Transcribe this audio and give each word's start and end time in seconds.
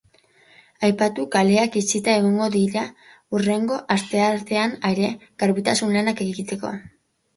Aipatu 0.87 1.25
kaleak 1.35 1.75
itxita 1.81 2.15
egongo 2.21 2.47
dira 2.57 2.85
hurrengo 3.35 3.77
asteartean 3.97 4.75
ere, 4.93 5.15
garbitasun 5.45 5.97
lanak 5.99 6.25
egiteko. 6.27 6.73